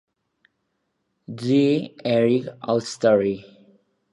[1.27, 3.45] Die Erik Ode Story".